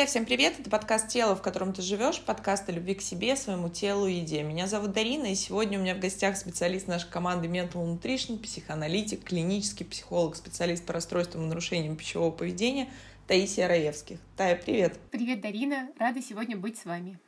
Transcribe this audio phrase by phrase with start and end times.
[0.00, 0.58] Друзья, всем привет!
[0.58, 4.14] Это подкаст «Тело, в котором ты живешь», подкаст о любви к себе, своему телу и
[4.14, 4.42] еде.
[4.42, 9.22] Меня зовут Дарина, и сегодня у меня в гостях специалист нашей команды Mental Nutrition, психоаналитик,
[9.22, 12.88] клинический психолог, специалист по расстройствам и нарушениям пищевого поведения
[13.26, 14.20] Таисия Раевских.
[14.38, 14.98] Тая, привет!
[15.10, 15.90] Привет, Дарина!
[15.98, 17.18] Рада сегодня быть с вами.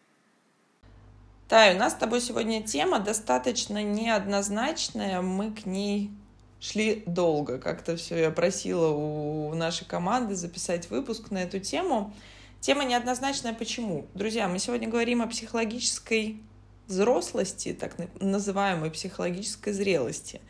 [1.50, 6.10] Тая, у нас с тобой сегодня тема достаточно неоднозначная, мы к ней
[6.58, 7.58] шли долго.
[7.58, 12.14] Как-то все я просила у нашей команды записать выпуск на эту тему.
[12.62, 14.06] Тема неоднозначная почему?
[14.14, 16.40] Друзья, мы сегодня говорим о психологической
[16.86, 20.40] взрослости, так называемой психологической зрелости.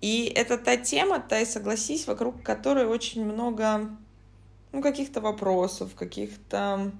[0.00, 3.90] И это та тема, та и согласись, вокруг которой очень много
[4.72, 6.90] ну, каких-то вопросов, каких-то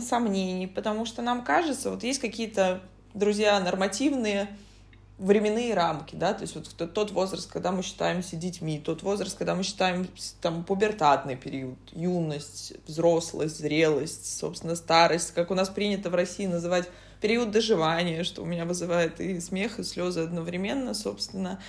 [0.00, 2.82] сомнений, потому что нам кажется, вот есть какие-то,
[3.14, 4.48] друзья, нормативные
[5.22, 9.54] временные рамки, да, то есть вот тот возраст, когда мы считаемся детьми, тот возраст, когда
[9.54, 10.08] мы считаем
[10.40, 16.88] там пубертатный период, юность, взрослость, зрелость, собственно, старость, как у нас принято в России называть
[17.20, 21.60] период доживания, что у меня вызывает и смех, и слезы одновременно, собственно.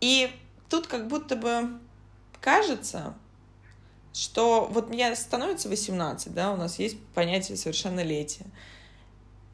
[0.00, 0.30] И
[0.70, 1.78] тут как будто бы
[2.40, 3.14] кажется,
[4.14, 8.46] что вот мне становится 18, да, у нас есть понятие совершеннолетия.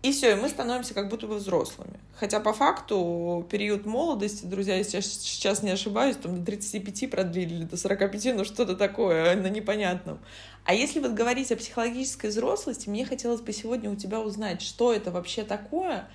[0.03, 2.00] И все, и мы становимся как будто бы взрослыми.
[2.17, 7.55] Хотя по факту период молодости, друзья, если я сейчас не ошибаюсь, там до 35 продлили,
[7.55, 10.19] или до 45, ну что-то такое на непонятном.
[10.64, 14.92] А если вот говорить о психологической взрослости, мне хотелось бы сегодня у тебя узнать, что
[14.92, 16.09] это вообще такое,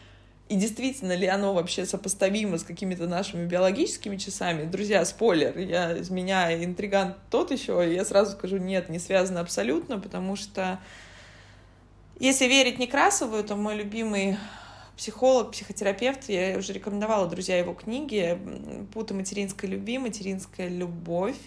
[0.49, 4.65] и действительно ли оно вообще сопоставимо с какими-то нашими биологическими часами.
[4.65, 9.39] Друзья, спойлер, я из меня интригант тот еще, и я сразу скажу, нет, не связано
[9.39, 10.79] абсолютно, потому что
[12.19, 14.37] если верить Некрасову, это мой любимый
[14.97, 16.27] психолог, психотерапевт.
[16.27, 18.37] Я уже рекомендовала, друзья, его книги
[18.93, 21.37] «Путы материнской любви», «Материнская любовь».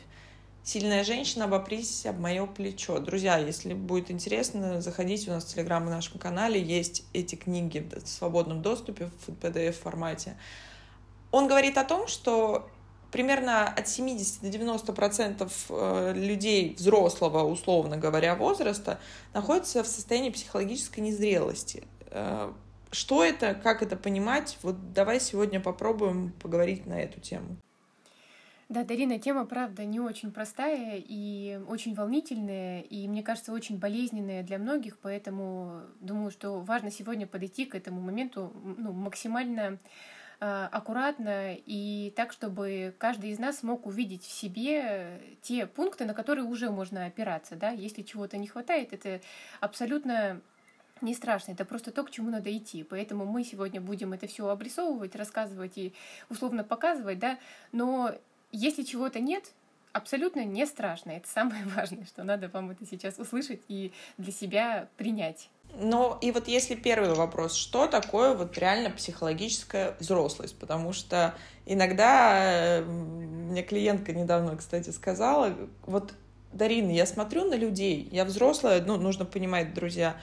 [0.63, 2.99] «Сильная женщина, обопрись об мое плечо».
[3.01, 7.89] Друзья, если будет интересно, заходите, у нас в Телеграм и нашем канале есть эти книги
[7.97, 10.37] в свободном доступе в PDF-формате.
[11.33, 12.71] Он говорит о том, что
[13.11, 19.01] примерно от 70 до 90 процентов э, людей взрослого, условно говоря, возраста
[19.35, 21.85] находятся в состоянии психологической незрелости.
[22.11, 22.53] Э,
[22.91, 24.59] что это, как это понимать?
[24.63, 27.57] Вот давай сегодня попробуем поговорить на эту тему.
[28.69, 34.45] Да, Дарина, тема, правда, не очень простая и очень волнительная, и, мне кажется, очень болезненная
[34.45, 39.81] для многих, поэтому думаю, что важно сегодня подойти к этому моменту ну, максимально
[40.41, 46.45] аккуратно и так, чтобы каждый из нас мог увидеть в себе те пункты, на которые
[46.45, 47.57] уже можно опираться.
[47.57, 47.71] Да?
[47.71, 49.21] Если чего-то не хватает, это
[49.61, 50.41] абсолютно
[51.03, 52.85] не страшно, это просто то, к чему надо идти.
[52.85, 55.93] Поэтому мы сегодня будем это все обрисовывать, рассказывать и
[56.29, 57.39] условно показывать, да.
[57.73, 58.15] Но
[58.53, 59.53] если чего-то нет,
[59.93, 61.11] абсолютно не страшно.
[61.11, 65.51] Это самое важное, что надо вам это сейчас услышать и для себя принять.
[65.75, 70.59] Ну, и вот если первый вопрос, что такое вот реально психологическая взрослость?
[70.59, 71.35] Потому что
[71.67, 75.55] иногда, мне клиентка недавно, кстати, сказала,
[75.87, 76.15] вот,
[76.53, 80.17] Дарина, я смотрю на людей, я взрослая, ну, нужно понимать, друзья,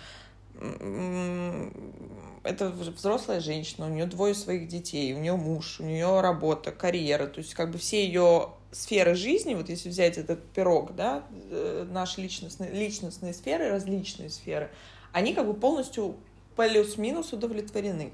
[2.43, 7.27] это взрослая женщина, у нее двое своих детей, у нее муж, у нее работа, карьера,
[7.27, 11.87] то есть как бы все ее сферы жизни, вот если взять этот пирог, да, э,
[11.89, 14.69] наши личностные, личностные сферы, различные сферы,
[15.17, 16.15] они как бы полностью
[16.55, 18.11] плюс-минус удовлетворены.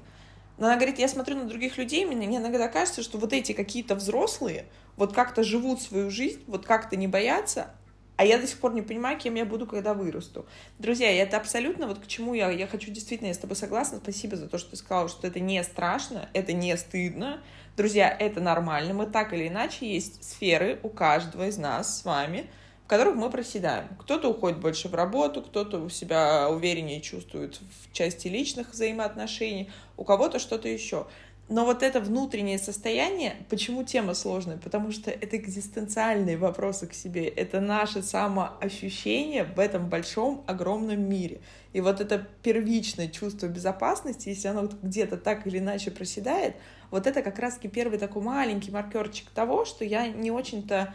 [0.56, 3.94] Но она говорит, я смотрю на других людей, мне иногда кажется, что вот эти какие-то
[3.94, 4.66] взрослые
[4.96, 7.70] вот как-то живут свою жизнь, вот как-то не боятся,
[8.16, 10.46] а я до сих пор не понимаю, кем я буду, когда вырасту.
[10.78, 14.36] Друзья, это абсолютно вот к чему я, я хочу действительно, я с тобой согласна, спасибо
[14.36, 17.42] за то, что ты сказала, что это не страшно, это не стыдно.
[17.76, 22.48] Друзья, это нормально, мы так или иначе есть сферы у каждого из нас с вами,
[22.84, 23.88] в которых мы проседаем.
[23.98, 30.04] Кто-то уходит больше в работу, кто-то у себя увереннее чувствует в части личных взаимоотношений, у
[30.04, 31.06] кого-то что-то еще.
[31.48, 34.56] Но вот это внутреннее состояние, почему тема сложная?
[34.56, 41.40] Потому что это экзистенциальные вопросы к себе, это наше самоощущение в этом большом, огромном мире.
[41.74, 46.56] И вот это первичное чувство безопасности, если оно где-то так или иначе проседает,
[46.90, 50.94] вот это как раз-таки первый такой маленький маркерчик того, что я не очень-то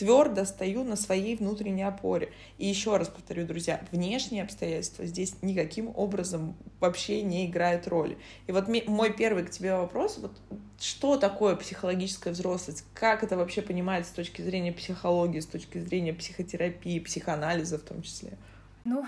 [0.00, 2.32] твердо стою на своей внутренней опоре.
[2.56, 8.16] И еще раз повторю, друзья, внешние обстоятельства здесь никаким образом вообще не играют роли.
[8.46, 10.32] И вот мой первый к тебе вопрос, вот
[10.78, 12.84] что такое психологическая взрослость?
[12.94, 18.00] Как это вообще понимается с точки зрения психологии, с точки зрения психотерапии, психоанализа в том
[18.00, 18.38] числе?
[18.84, 19.04] Ну,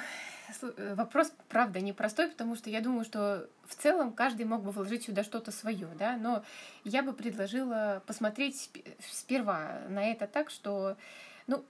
[0.97, 5.25] вопрос, правда, непростой, потому что я думаю, что в целом каждый мог бы вложить сюда
[5.25, 6.45] что-то свое, да, но
[6.85, 8.71] я бы предложила посмотреть
[9.11, 10.97] сперва на это так, что,
[11.47, 11.65] ну,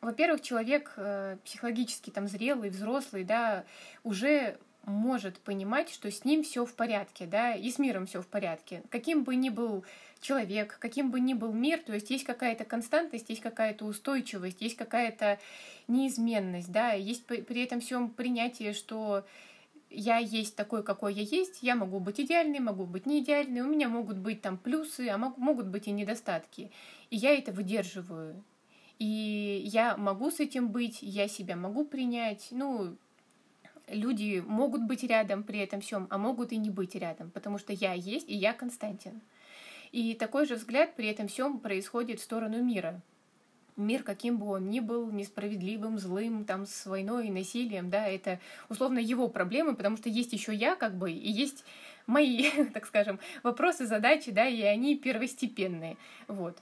[0.00, 3.64] во-первых, человек э, психологически там зрелый, взрослый, да,
[4.02, 8.26] уже может понимать, что с ним все в порядке, да, и с миром все в
[8.26, 8.82] порядке.
[8.90, 9.84] Каким бы ни был
[10.24, 14.74] человек, каким бы ни был мир, то есть есть какая-то константность, есть какая-то устойчивость, есть
[14.74, 15.38] какая-то
[15.86, 19.26] неизменность, да, есть при этом всем принятие, что
[19.90, 23.68] я есть такой, какой я есть, я могу быть идеальной, могу быть не идеальной, у
[23.68, 26.70] меня могут быть там плюсы, а могут быть и недостатки.
[27.10, 28.42] И я это выдерживаю.
[28.98, 32.48] И я могу с этим быть, я себя могу принять.
[32.50, 32.96] Ну,
[33.88, 37.74] люди могут быть рядом при этом всем, а могут и не быть рядом, потому что
[37.74, 39.20] я есть, и я Константин.
[39.94, 43.00] И такой же взгляд при этом всем происходит в сторону мира.
[43.76, 48.40] Мир, каким бы он ни был, несправедливым, злым, там, с войной и насилием, да, это
[48.68, 51.64] условно его проблемы, потому что есть еще я, как бы, и есть
[52.08, 55.96] мои, так скажем, вопросы, задачи, да, и они первостепенные.
[56.26, 56.58] Вот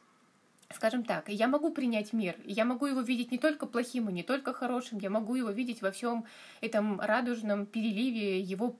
[0.75, 4.23] скажем так, я могу принять мир, я могу его видеть не только плохим и не
[4.23, 6.25] только хорошим, я могу его видеть во всем
[6.61, 8.77] этом радужном переливе его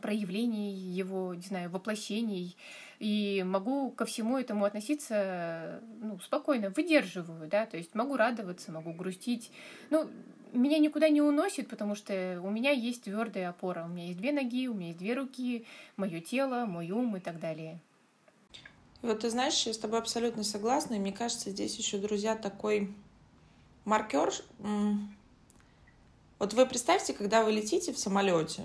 [0.00, 2.56] проявлений, его, не знаю, воплощений,
[2.98, 8.92] и могу ко всему этому относиться ну, спокойно, выдерживаю, да, то есть могу радоваться, могу
[8.92, 9.50] грустить.
[9.90, 10.08] Ну,
[10.52, 13.84] меня никуда не уносит, потому что у меня есть твердая опора.
[13.84, 17.20] У меня есть две ноги, у меня есть две руки, мое тело, мой ум и
[17.20, 17.80] так далее.
[19.00, 22.94] Вот ты знаешь, я с тобой абсолютно согласна, и мне кажется, здесь еще, друзья, такой
[23.84, 24.32] маркер.
[26.38, 28.62] Вот вы представьте, когда вы летите в самолете,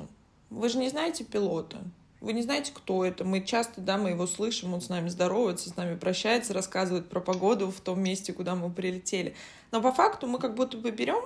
[0.50, 1.78] вы же не знаете пилота,
[2.20, 3.24] вы не знаете, кто это.
[3.24, 7.20] Мы часто, да, мы его слышим, он с нами здоровается, с нами прощается, рассказывает про
[7.20, 9.36] погоду в том месте, куда мы прилетели.
[9.72, 11.24] Но по факту мы как будто бы берем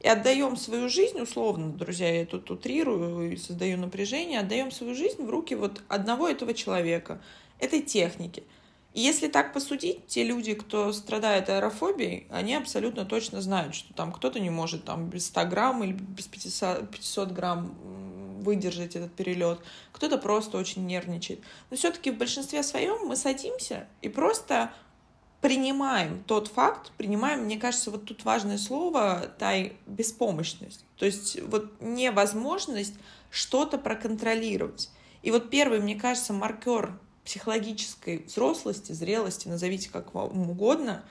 [0.00, 5.22] и отдаем свою жизнь, условно, друзья, я тут утрирую и создаю напряжение, отдаем свою жизнь
[5.22, 7.20] в руки вот одного этого человека—
[7.58, 8.42] этой техники.
[8.92, 14.10] И если так посудить, те люди, кто страдает аэрофобией, они абсолютно точно знают, что там
[14.10, 17.74] кто-то не может там без 100 грамм или без 500, 500 грамм
[18.40, 19.60] выдержать этот перелет,
[19.92, 21.40] кто-то просто очень нервничает.
[21.70, 24.72] Но все-таки в большинстве своем мы садимся и просто
[25.40, 29.54] принимаем тот факт, принимаем, мне кажется, вот тут важное слово, та
[29.86, 30.84] беспомощность.
[30.96, 32.94] То есть вот невозможность
[33.30, 34.90] что-то проконтролировать.
[35.22, 41.04] И вот первый, мне кажется, маркер психологической взрослости, зрелости, назовите как вам угодно.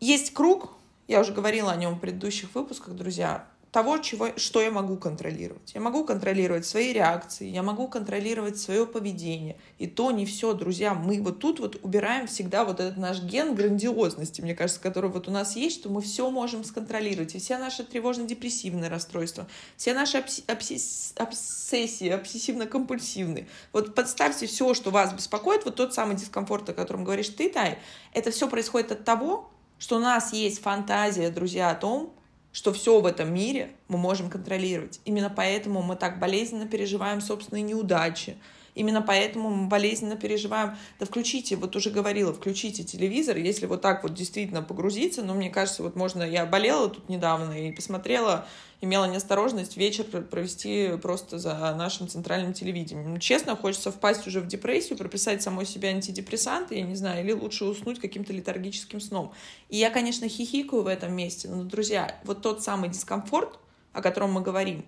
[0.00, 0.72] Есть круг,
[1.08, 5.74] я уже говорила о нем в предыдущих выпусках, друзья, того, чего, что я могу контролировать.
[5.74, 9.58] Я могу контролировать свои реакции, я могу контролировать свое поведение.
[9.76, 10.94] И то не все, друзья.
[10.94, 15.28] Мы вот тут вот убираем всегда вот этот наш ген грандиозности, мне кажется, который вот
[15.28, 17.34] у нас есть, что мы все можем сконтролировать.
[17.34, 19.46] И все наши тревожно-депрессивные расстройства,
[19.76, 23.46] все наши обсессии, обсессивно-компульсивные.
[23.74, 27.78] Вот подставьте все, что вас беспокоит, вот тот самый дискомфорт, о котором говоришь ты, Тай,
[28.14, 32.15] это все происходит от того, что у нас есть фантазия, друзья, о том,
[32.56, 34.98] что все в этом мире мы можем контролировать.
[35.04, 38.38] Именно поэтому мы так болезненно переживаем собственные неудачи.
[38.76, 40.76] Именно поэтому мы болезненно переживаем.
[41.00, 45.48] Да включите, вот уже говорила, включите телевизор, если вот так вот действительно погрузиться, но мне
[45.48, 48.46] кажется, вот можно, я болела тут недавно и посмотрела
[48.82, 53.14] имела неосторожность вечер провести просто за нашим центральным телевидением.
[53.14, 57.32] Ну, честно, хочется впасть уже в депрессию, прописать самой себе антидепрессанты, я не знаю, или
[57.32, 59.32] лучше уснуть каким-то летаргическим сном.
[59.70, 63.58] И я, конечно, хихикаю в этом месте, но, друзья, вот тот самый дискомфорт,
[63.94, 64.84] о котором мы говорим,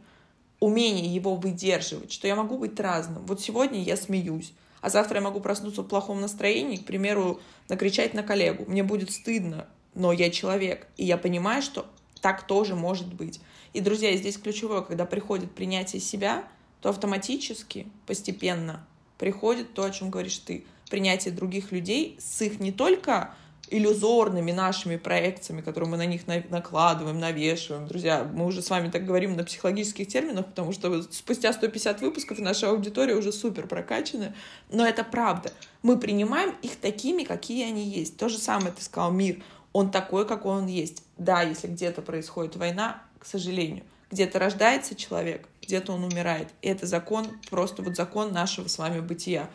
[0.61, 3.25] умение его выдерживать, что я могу быть разным.
[3.27, 8.15] Вот сегодня я смеюсь, а завтра я могу проснуться в плохом настроении, к примеру, накричать
[8.15, 8.65] на коллегу.
[8.67, 11.87] Мне будет стыдно, но я человек, и я понимаю, что
[12.21, 13.41] так тоже может быть.
[13.73, 16.45] И, друзья, здесь ключевое, когда приходит принятие себя,
[16.81, 18.87] то автоматически, постепенно
[19.19, 23.35] приходит то, о чем говоришь ты, принятие других людей с их не только
[23.71, 27.87] иллюзорными нашими проекциями, которые мы на них накладываем, навешиваем.
[27.87, 32.39] Друзья, мы уже с вами так говорим на психологических терминах, потому что спустя 150 выпусков
[32.39, 34.35] наша аудитория уже супер прокачана.
[34.71, 35.53] Но это правда.
[35.83, 38.17] Мы принимаем их такими, какие они есть.
[38.17, 39.43] То же самое ты сказал, мир.
[39.73, 41.03] Он такой, какой он есть.
[41.17, 43.85] Да, если где-то происходит война, к сожалению.
[44.11, 46.49] Где-то рождается человек, где-то он умирает.
[46.63, 49.51] И это закон, просто вот закон нашего с вами бытия.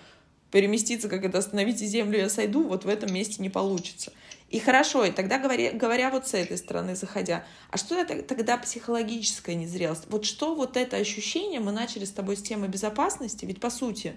[0.54, 4.14] Переместиться, как это «остановите землю, я сойду», вот в этом месте не получится.
[4.52, 8.60] И хорошо, и тогда говоря, говоря вот с этой стороны, заходя, а что это тогда
[8.60, 10.04] психологическая незрелость?
[10.10, 14.14] Вот что вот это ощущение, мы начали с тобой с темы безопасности, ведь по сути,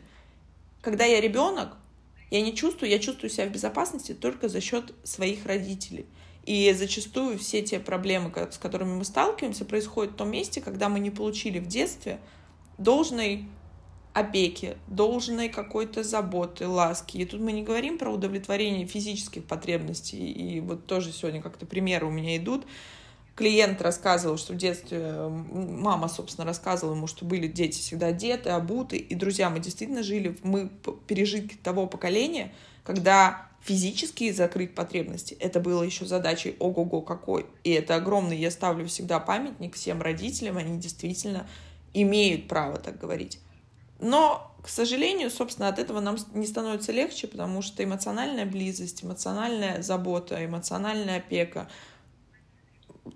[0.83, 1.79] когда я ребенок,
[2.31, 6.05] я не чувствую, я чувствую себя в безопасности только за счет своих родителей.
[6.45, 11.01] И зачастую все те проблемы, с которыми мы сталкиваемся, происходят в том месте, когда мы
[11.01, 12.21] не получили в детстве
[12.77, 13.47] должной
[14.17, 17.19] опеки, должной какой-то заботы, ласки.
[17.19, 20.33] И тут мы не говорим про удовлетворение физических потребностей.
[20.33, 22.65] И вот тоже сегодня как-то примеры у меня идут.
[23.35, 28.97] Клиент рассказывал, что в детстве мама, собственно, рассказывала ему, что были дети всегда одеты, обуты.
[28.97, 30.71] И, друзья, мы действительно жили, мы
[31.07, 32.55] пережитки того поколения,
[32.85, 37.45] когда физически закрыть потребности, это было еще задачей ого-го какой.
[37.65, 41.47] И это огромный, я ставлю всегда памятник всем родителям, они действительно
[41.93, 43.41] имеют право так говорить.
[43.99, 49.83] Но, к сожалению, собственно, от этого нам не становится легче, потому что эмоциональная близость, эмоциональная
[49.83, 51.69] забота, эмоциональная опека,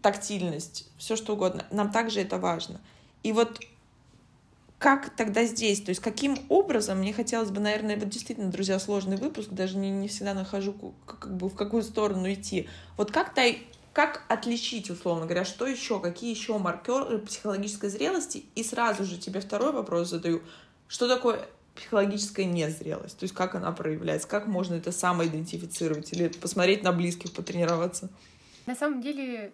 [0.03, 2.81] тактильность, все что угодно, нам также это важно.
[3.23, 3.61] И вот
[4.79, 5.83] как тогда здесь?
[5.83, 9.91] То есть каким образом, мне хотелось бы, наверное, вот действительно, друзья, сложный выпуск, даже не,
[9.91, 12.67] не всегда нахожу, как бы в какую сторону идти.
[12.97, 13.43] Вот как-то
[13.93, 18.45] как отличить, условно говоря, что еще, какие еще маркеры психологической зрелости?
[18.55, 20.43] И сразу же тебе второй вопрос задаю.
[20.90, 23.16] Что такое психологическая незрелость?
[23.16, 24.26] То есть как она проявляется?
[24.26, 26.12] Как можно это самоидентифицировать?
[26.12, 28.11] Или посмотреть на близких, потренироваться?
[28.66, 29.52] На самом деле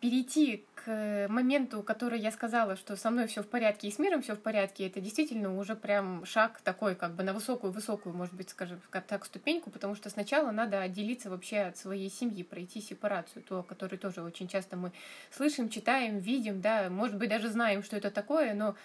[0.00, 4.22] перейти к моменту, который я сказала, что со мной все в порядке и с миром
[4.22, 8.48] все в порядке, это действительно уже прям шаг такой, как бы на высокую-высокую, может быть,
[8.48, 13.58] скажем так, ступеньку, потому что сначала надо отделиться вообще от своей семьи, пройти сепарацию, то,
[13.58, 14.92] о которой тоже очень часто мы
[15.30, 18.76] слышим, читаем, видим, да, может быть, даже знаем, что это такое, но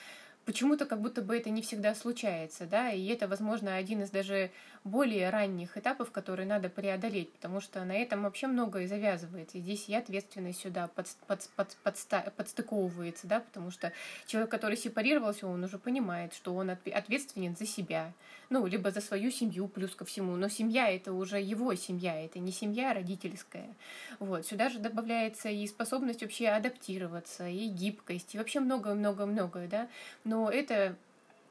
[0.46, 4.52] почему-то как будто бы это не всегда случается, да, и это, возможно, один из даже
[4.84, 9.58] более ранних этапов, которые надо преодолеть, потому что на этом вообще многое завязывается.
[9.58, 13.94] И здесь и ответственность сюда под, под, под, под, подстыковывается, да, потому что
[14.26, 18.12] человек, который сепарировался, он уже понимает, что он ответственен за себя,
[18.50, 22.40] ну, либо за свою семью плюс ко всему, но семья это уже его семья, это
[22.40, 23.70] не семья родительская.
[24.20, 24.46] Вот.
[24.46, 29.88] Сюда же добавляется и способность вообще адаптироваться, и гибкость, и вообще многое-многое-многое, да,
[30.26, 30.98] но это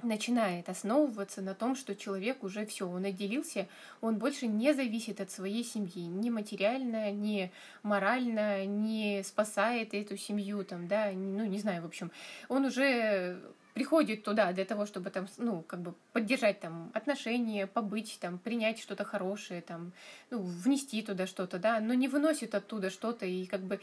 [0.02, 3.68] начинает основываться на том, что человек уже все, он отделился,
[4.00, 10.64] он больше не зависит от своей семьи, ни материально, ни морально, не спасает эту семью,
[10.64, 12.10] там, да, ну, не знаю, в общем,
[12.48, 13.40] он уже
[13.74, 18.78] приходит туда для того, чтобы там, ну, как бы поддержать там отношения, побыть там, принять
[18.78, 19.92] что-то хорошее, там,
[20.30, 23.80] ну, внести туда что-то, да, но не выносит оттуда что-то и как бы,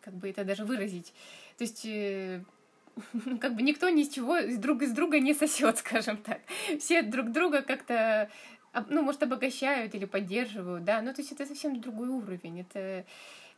[0.00, 1.14] как бы это даже выразить.
[1.56, 2.42] То есть э,
[3.40, 6.40] как бы никто ни с чего друг из друга не сосет, скажем так.
[6.78, 8.30] Все друг друга как-то,
[8.88, 13.04] ну, может, обогащают или поддерживают, да, ну, то есть это совсем другой уровень, это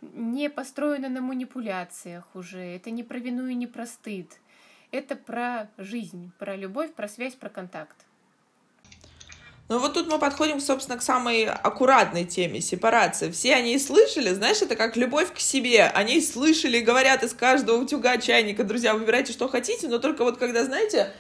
[0.00, 4.38] не построено на манипуляциях уже, это не про вину и не про стыд,
[4.90, 8.05] это про жизнь, про любовь, про связь, про контакт.
[9.68, 13.32] Ну вот тут мы подходим, собственно, к самой аккуратной теме сепарации.
[13.32, 15.87] Все они слышали, знаешь, это как любовь к себе.
[15.87, 20.64] Они слышали, говорят из каждого утюга чайника, друзья, выбирайте, что хотите, но только вот когда,
[20.64, 21.12] знаете,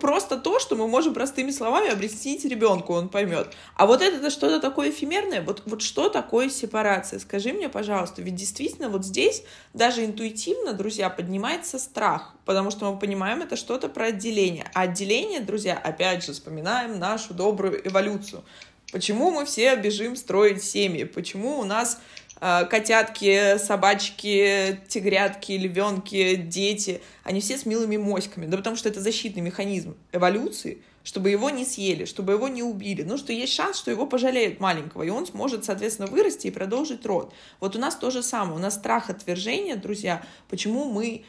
[0.00, 3.48] просто то, что мы можем простыми словами объяснить ребенку, он поймет.
[3.76, 7.18] А вот это что-то такое эфемерное, вот, вот что такое сепарация?
[7.18, 9.42] Скажи мне, пожалуйста, ведь действительно вот здесь
[9.74, 14.70] даже интуитивно, друзья, поднимается страх, потому что мы понимаем, это что-то про отделение.
[14.74, 18.42] А отделение, друзья, опять же, вспоминаем нашу добрую эволюцию.
[18.90, 21.04] Почему мы все бежим строить семьи?
[21.04, 28.46] Почему у нас Э, котятки, собачки, тигрятки, львенки, дети, они все с милыми моськами.
[28.46, 33.02] Да потому что это защитный механизм эволюции, чтобы его не съели, чтобы его не убили.
[33.02, 37.04] Ну, что есть шанс, что его пожалеют маленького, и он сможет, соответственно, вырасти и продолжить
[37.06, 37.32] род.
[37.60, 38.56] Вот у нас то же самое.
[38.56, 40.22] У нас страх отвержения, друзья.
[40.48, 41.24] Почему мы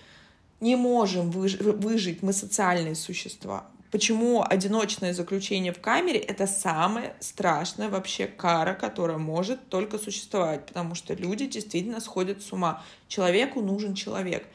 [0.60, 3.66] не можем выжить, мы социальные существа.
[3.92, 10.94] Почему одиночное заключение в камере— это самая страшная вообще кара, которая может только существовать, потому
[10.94, 12.84] что люди действительно сходят с ума.
[13.08, 14.46] Человеку нужен человек.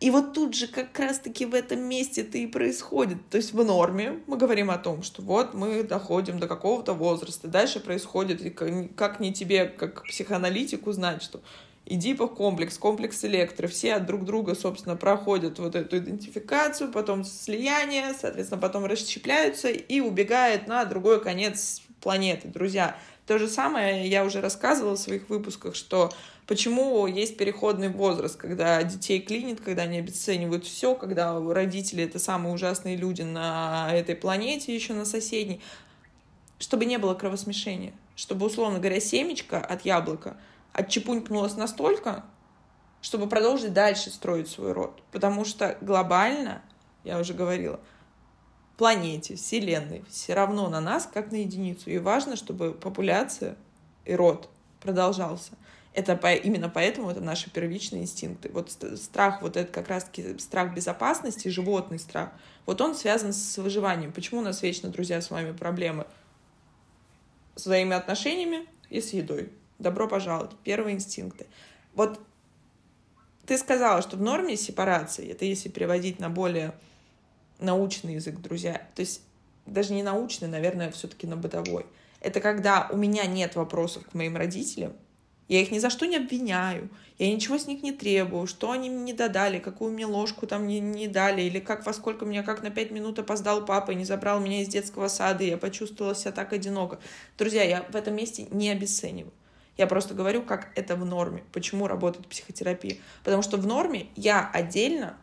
[0.00, 3.18] И вот тут же как раз-таки в этом месте это и происходит.
[3.30, 7.48] То есть в норме мы говорим о том, что вот мы доходим до какого-то возраста,
[7.48, 11.40] дальше происходит, и как не тебе, как психоаналитику, знать, что
[11.88, 18.60] Эдипов комплекс, комплекс электро, все друг друга, собственно, проходят вот эту идентификацию, потом слияние, соответственно,
[18.60, 22.48] потом расщепляются и убегают на другой конец планеты.
[22.48, 26.10] Друзья, то же самое я уже рассказывала в своих выпусках, что
[26.48, 32.52] почему есть переходный возраст, когда детей клинит, когда они обесценивают все, когда родители— это самые
[32.52, 35.60] ужасные люди на этой планете, еще на соседней,
[36.58, 40.36] чтобы не было кровосмешения, чтобы, условно говоря, семечко от яблока—
[40.76, 42.24] отчепунькнулась настолько,
[43.00, 45.02] чтобы продолжить дальше строить свой род.
[45.10, 46.62] Потому что глобально,
[47.02, 47.80] я уже говорила,
[48.76, 51.88] планете, Вселенной все равно на нас, как на единицу.
[51.90, 53.56] И важно, чтобы популяция
[54.04, 55.52] и род продолжался.
[55.94, 58.50] Это по, именно поэтому это наши первичные инстинкты.
[58.52, 62.32] Вот страх, вот это как раз-таки страх безопасности, животный страх,
[62.66, 64.12] вот он связан с выживанием.
[64.12, 66.06] Почему у нас вечно, друзья, с вами проблемы?
[67.54, 69.50] С своими отношениями и с едой.
[69.78, 70.52] Добро пожаловать.
[70.64, 71.46] Первые инстинкты.
[71.94, 72.20] Вот
[73.46, 76.74] ты сказала, что в норме сепарации, это если переводить на более
[77.58, 79.22] научный язык, друзья, то есть
[79.66, 81.86] даже не научный, наверное, все-таки на бытовой.
[82.20, 84.94] Это когда у меня нет вопросов к моим родителям,
[85.48, 88.90] я их ни за что не обвиняю, я ничего с них не требую, что они
[88.90, 92.42] мне не додали, какую мне ложку там не, не дали, или как во сколько меня,
[92.42, 95.56] как на пять минут опоздал папа и не забрал меня из детского сада, и я
[95.56, 96.98] почувствовала себя так одиноко.
[97.38, 99.32] Друзья, я в этом месте не обесцениваю.
[99.76, 102.96] Я просто говорю, как это в норме, почему работает психотерапия.
[103.24, 105.16] Потому что в норме я отдельно,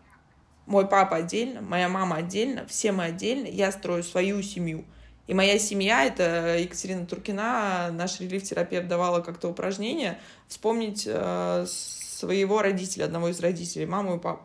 [0.65, 4.85] мой папа отдельно, моя мама отдельно, все мы отдельно, я строю свою семью.
[5.25, 13.05] И моя семья, это Екатерина Туркина, наш релиф-терапевт давала как-то упражнение, вспомнить э, своего родителя,
[13.05, 14.43] одного из родителей, маму и папу.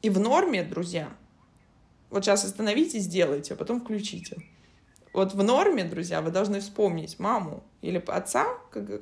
[0.00, 1.10] И в норме, друзья,
[2.10, 4.36] вот сейчас остановитесь, сделайте, а потом включите.
[5.12, 8.46] Вот в норме, друзья, вы должны вспомнить маму или отца,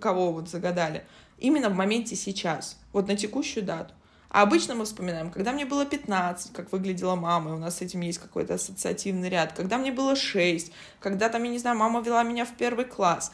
[0.01, 1.05] кого вот загадали,
[1.39, 3.95] именно в моменте сейчас, вот на текущую дату.
[4.29, 7.81] А обычно мы вспоминаем, когда мне было 15, как выглядела мама, и у нас с
[7.83, 12.01] этим есть какой-то ассоциативный ряд, когда мне было 6, когда там, я не знаю, мама
[12.01, 13.33] вела меня в первый класс.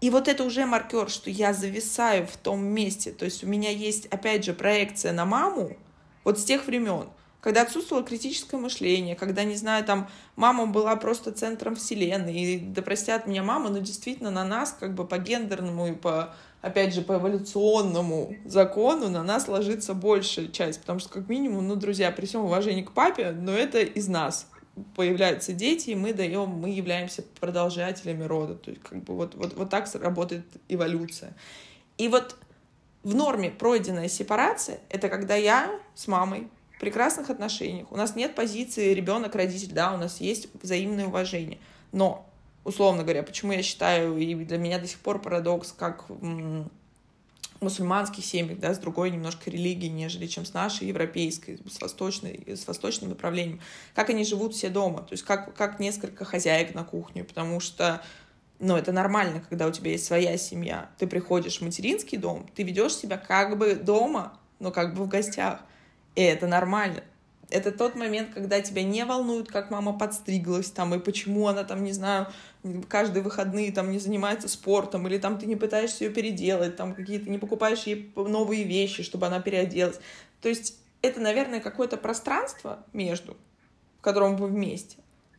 [0.00, 3.12] И вот это уже маркер, что я зависаю в том месте.
[3.12, 5.76] То есть у меня есть, опять же, проекция на маму
[6.24, 7.08] вот с тех времен
[7.42, 12.82] когда отсутствовало критическое мышление, когда, не знаю, там, мама была просто центром вселенной, и да
[12.82, 17.02] простят меня мама, но действительно на нас, как бы по гендерному и по, опять же,
[17.02, 22.26] по эволюционному закону на нас ложится большая часть, потому что, как минимум, ну, друзья, при
[22.26, 24.46] всем уважении к папе, но это из нас
[24.94, 29.54] появляются дети, и мы даем, мы являемся продолжателями рода, то есть, как бы, вот, вот,
[29.54, 31.34] вот так работает эволюция.
[31.98, 32.36] И вот
[33.02, 36.46] в норме пройденная сепарация— это когда я с мамой
[36.82, 37.92] прекрасных отношениях.
[37.92, 41.60] У нас нет позиции ребенок-родитель, да, у нас есть взаимное уважение.
[41.92, 42.28] Но,
[42.64, 46.66] условно говоря, почему я считаю, и для меня до сих пор парадокс, как в
[47.60, 52.66] мусульманских семьях, да, с другой немножко религией, нежели чем с нашей европейской, с, восточной, с
[52.66, 53.60] восточным направлением,
[53.94, 58.02] как они живут все дома, то есть как, как несколько хозяек на кухню, потому что
[58.58, 60.90] ну, это нормально, когда у тебя есть своя семья.
[60.98, 65.08] Ты приходишь в материнский дом, ты ведешь себя как бы дома, но как бы в
[65.08, 65.60] гостях.
[66.14, 67.02] И это нормально.
[67.50, 71.84] Это тот момент, когда тебя не волнует, как мама подстриглась там, и почему она там,
[71.84, 72.28] не знаю,
[72.88, 77.28] каждые выходные там не занимается спортом, или там ты не пытаешься ее переделать, там какие-то
[77.28, 80.00] не покупаешь ей новые вещи, чтобы она переоделась.
[80.40, 83.36] То есть это, наверное, какое-то пространство между,
[83.98, 84.96] в котором вы вместе,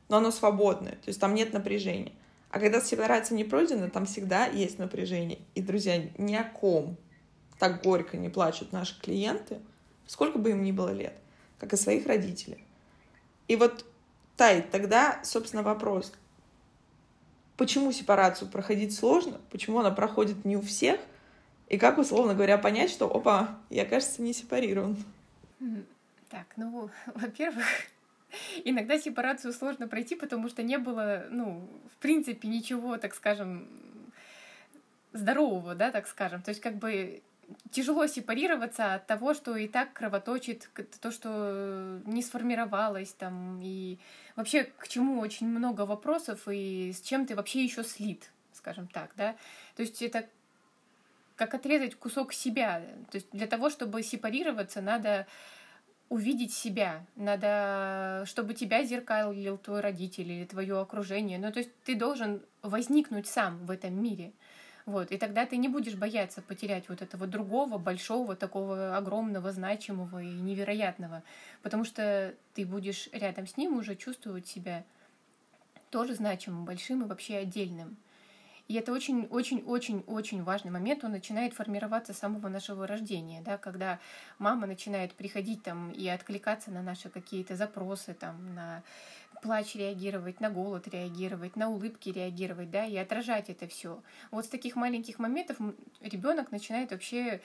[0.08, 2.12] но оно свободное, то есть там нет напряжения.
[2.52, 5.40] А когда сепарация не пройдена, там всегда есть напряжение.
[5.56, 6.98] И, друзья, ни о ком
[7.58, 9.58] так горько не плачут наши клиенты—
[10.08, 11.14] сколько бы им ни было лет,
[11.60, 12.64] как и своих родителей.
[13.48, 13.86] И вот,
[14.38, 16.14] Тай, тогда, собственно, вопрос.
[17.58, 19.40] Почему сепарацию проходить сложно?
[19.52, 21.00] Почему она проходит не у всех?
[21.70, 24.98] И как, условно говоря, понять, что, опа, я, кажется, не сепарирован?
[26.30, 27.66] Так, ну, во-первых,
[28.64, 33.68] иногда сепарацию сложно пройти, потому что не было, ну, в принципе, ничего, так скажем,
[35.14, 36.42] здорового, да, так скажем.
[36.42, 37.22] То есть, как бы
[37.72, 40.70] тяжело сепарироваться от того, что и так кровоточит,
[41.02, 44.00] то, что не сформировалось там, и
[44.36, 49.12] вообще к чему очень много вопросов, и с чем ты вообще еще слит, скажем так,
[49.16, 49.36] да.
[49.76, 50.28] То есть это
[51.36, 52.82] как отрезать кусок себя.
[53.12, 55.28] То есть для того, чтобы сепарироваться, надо
[56.10, 61.40] увидеть себя, надо, чтобы тебя зеркалил твой родитель или твое окружение.
[61.40, 64.32] Ну, то есть ты должен возникнуть сам в этом мире.
[64.86, 70.22] Вот, и тогда ты не будешь бояться потерять вот этого другого, большого, такого огромного, значимого
[70.22, 71.24] и невероятного,
[71.62, 74.84] потому что ты будешь рядом с ним уже чувствовать себя
[75.90, 77.96] тоже значимым, большим и вообще отдельным.
[78.74, 81.04] И это очень-очень-очень-очень важный момент.
[81.04, 84.00] Он начинает формироваться с самого нашего рождения, да, когда
[84.40, 88.82] мама начинает приходить там и откликаться на наши какие-то запросы, там, на
[89.44, 94.02] плач реагировать, на голод реагировать, на улыбки реагировать, да, и отражать это все.
[94.32, 95.58] Вот с таких маленьких моментов
[96.02, 97.42] ребенок начинает вообще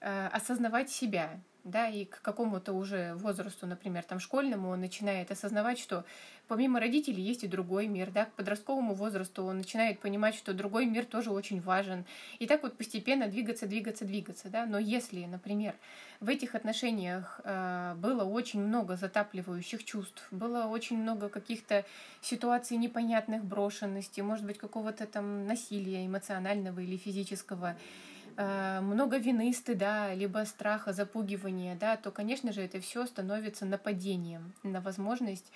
[0.00, 6.04] осознавать себя, да, и к какому-то уже возрасту, например, там школьному, он начинает осознавать, что
[6.48, 10.86] помимо родителей есть и другой мир, да, к подростковому возрасту он начинает понимать, что другой
[10.86, 12.04] мир тоже очень важен,
[12.38, 15.74] и так вот постепенно двигаться, двигаться, двигаться, да, но если, например,
[16.20, 21.84] в этих отношениях э, было очень много затапливающих чувств, было очень много каких-то
[22.20, 28.09] ситуаций непонятных, брошенности, может быть, какого-то там насилия эмоционального или физического, э,
[28.42, 34.80] много вины, стыда, либо страха, запугивания, да, то, конечно же, это все становится нападением на
[34.80, 35.52] возможность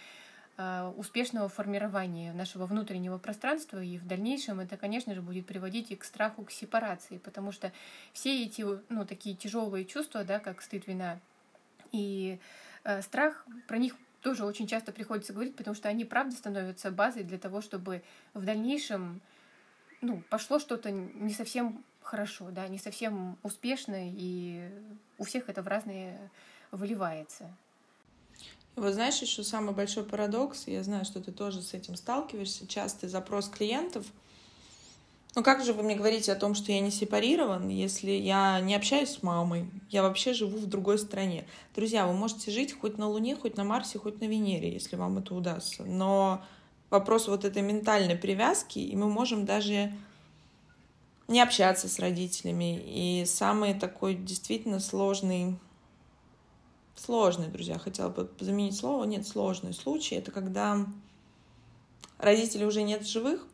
[0.57, 5.97] э, успешного формирования нашего внутреннего пространства, и в дальнейшем это, конечно же, будет приводить и
[5.97, 7.73] к страху, к сепарации, потому что
[8.12, 11.18] все эти, ну, такие тяжелые чувства, да, как стыд, вина
[11.92, 12.38] и
[12.83, 17.23] э, страх, про них тоже очень часто приходится говорить, потому что они, правда, становятся базой
[17.23, 19.20] для того, чтобы в дальнейшем
[20.01, 24.70] ну, пошло что-то не совсем хорошо, да, не совсем успешно, и
[25.18, 26.30] у всех это в разные
[26.70, 27.50] выливается.
[28.76, 33.08] Вот знаешь, еще самый большой парадокс, я знаю, что ты тоже с этим сталкиваешься, частый
[33.08, 34.06] запрос клиентов—
[35.36, 38.74] ну как же вы мне говорите о том, что я не сепарирован, если я не
[38.76, 41.44] общаюсь с мамой, я вообще живу в другой стране?
[41.74, 45.18] Друзья, вы можете жить хоть на Луне, хоть на Марсе, хоть на Венере, если вам
[45.18, 45.82] это удастся.
[45.84, 46.40] Но
[46.88, 49.92] вопрос вот этой ментальной привязки, и мы можем даже
[51.28, 52.82] не общаться с родителями.
[52.84, 55.58] И самый такой действительно сложный,
[56.96, 60.87] сложный, друзья, хотела бы заменить слово, нет, сложный случай, это когда
[62.18, 63.46] родителей уже нет живых,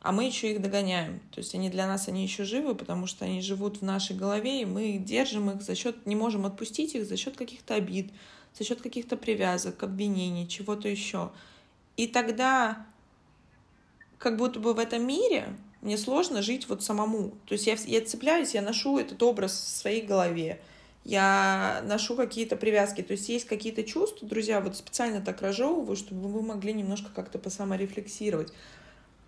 [0.00, 1.20] а мы еще их догоняем.
[1.30, 4.62] То есть они для нас, они еще живы, потому что они живут в нашей голове,
[4.62, 8.12] и мы держим их за счет, не можем отпустить их за счет каких-то обид,
[8.58, 11.30] за счет каких-то привязок, обвинений, чего-то еще.
[11.96, 12.84] И тогда
[14.18, 17.32] как будто бы в этом мире мне сложно жить вот самому.
[17.44, 20.60] То есть я, я цепляюсь, я ношу этот образ в своей голове,
[21.04, 23.02] я ношу какие-то привязки.
[23.02, 27.38] То есть есть какие-то чувства, друзья, вот специально так разжевываю, чтобы вы могли немножко как-то
[27.38, 28.52] посаморефлексировать.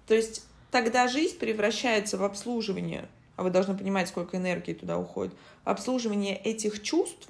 [0.06, 5.34] То есть тогда жизнь превращается в обслуживание, а вы должны понимать, сколько энергии туда уходит,
[5.64, 7.28] обслуживание этих чувств,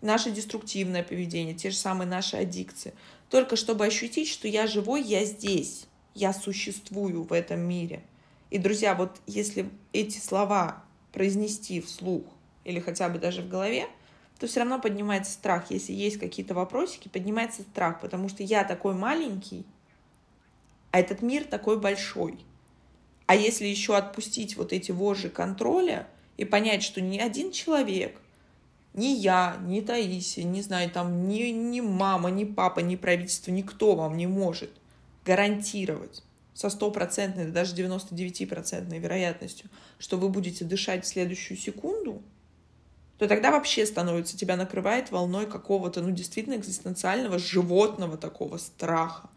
[0.00, 2.94] наше деструктивное поведение, те же самые наши аддикции,
[3.28, 8.02] только чтобы ощутить, что я живой, я здесь, я существую в этом мире.
[8.52, 12.24] И, друзья, вот если эти слова произнести вслух
[12.64, 13.86] или хотя бы даже в голове,
[14.38, 15.70] то все равно поднимается страх.
[15.70, 19.64] Если есть какие-то вопросики, поднимается страх, потому что я такой маленький,
[20.90, 22.40] а этот мир такой большой.
[23.24, 28.20] А если еще отпустить вот эти вожжи контроля и понять, что ни один человек,
[28.92, 33.96] ни я, ни Таисия, не знаю, там ни, ни мама, ни папа, ни правительство, никто
[33.96, 34.72] вам не может
[35.24, 36.22] гарантировать
[36.54, 42.22] со стопроцентной, даже 99% вероятностью, что вы будете дышать в следующую секунду,
[43.18, 49.30] то тогда вообще становится, тебя накрывает волной какого-то, ну, действительно экзистенциального животного такого страха.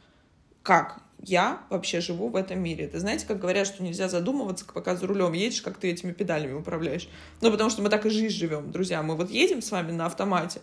[0.64, 1.02] Как?
[1.28, 2.86] я вообще живу в этом мире.
[2.86, 6.54] Это знаете, как говорят, что нельзя задумываться, пока за рулем едешь, как ты этими педалями
[6.54, 7.10] управляешь.
[7.42, 9.02] Ну, потому что мы так и жизнь живем, друзья.
[9.02, 10.62] Мы вот едем с вами на автомате,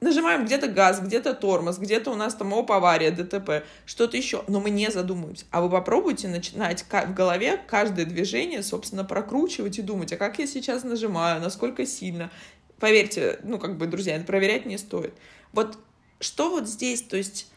[0.00, 4.60] нажимаем где-то газ, где-то тормоз, где-то у нас там оп, авария, ДТП, что-то еще, но
[4.60, 5.46] мы не задумываемся.
[5.50, 10.46] А вы попробуйте начинать в голове каждое движение, собственно, прокручивать и думать, а как я
[10.46, 12.30] сейчас нажимаю, насколько сильно.
[12.78, 15.14] Поверьте, ну, как бы, друзья, это проверять не стоит.
[15.52, 15.78] Вот
[16.20, 17.50] что вот здесь, то есть